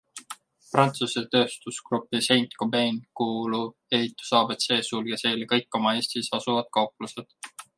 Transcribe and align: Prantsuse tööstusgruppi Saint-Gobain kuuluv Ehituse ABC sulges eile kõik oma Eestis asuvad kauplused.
Prantsuse 0.75 1.21
tööstusgruppi 1.33 2.21
Saint-Gobain 2.27 2.97
kuuluv 3.21 3.99
Ehituse 3.99 4.35
ABC 4.41 4.81
sulges 4.89 5.25
eile 5.33 5.49
kõik 5.53 5.81
oma 5.81 5.97
Eestis 6.01 6.33
asuvad 6.41 6.73
kauplused. 6.81 7.31